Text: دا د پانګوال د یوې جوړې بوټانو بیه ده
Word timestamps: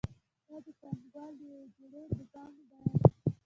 دا 0.47 0.55
د 0.65 0.67
پانګوال 0.79 1.31
د 1.39 1.41
یوې 1.51 1.63
جوړې 1.75 2.03
بوټانو 2.15 2.61
بیه 2.69 2.85
ده 2.91 2.99